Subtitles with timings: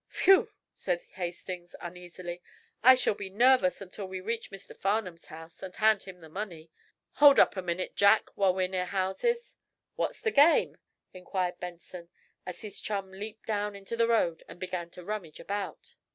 [0.25, 2.41] "Whew!" said Hastings, uneasily.
[2.81, 4.75] "I shall be nervous until we reach Mr.
[4.75, 6.71] Farnum's house and hand him the money.
[7.17, 9.57] Hold up a minute, Jack, while we're near houses."
[9.97, 10.79] "What's the game?"
[11.13, 12.09] inquired Benson,
[12.47, 15.93] as his chum leaped down into the road and began to rummage about.